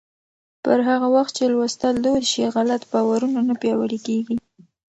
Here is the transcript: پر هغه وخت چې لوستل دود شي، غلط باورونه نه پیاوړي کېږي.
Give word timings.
پر 0.63 0.79
هغه 0.89 1.07
وخت 1.15 1.33
چې 1.37 1.43
لوستل 1.53 1.95
دود 2.05 2.23
شي، 2.31 2.43
غلط 2.55 2.81
باورونه 2.91 3.39
نه 3.49 3.55
پیاوړي 3.61 3.99
کېږي. 4.07 4.35